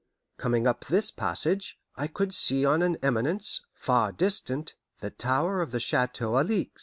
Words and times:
Coming 0.37 0.65
up 0.65 0.85
this 0.85 1.11
passage, 1.11 1.77
I 1.95 2.07
could 2.07 2.33
see 2.33 2.65
on 2.65 2.81
an 2.81 2.97
eminence, 3.03 3.67
far 3.75 4.11
distant, 4.11 4.73
the 4.99 5.11
tower 5.11 5.61
of 5.61 5.69
the 5.69 5.79
Chateau 5.79 6.39
Alixe. 6.39 6.79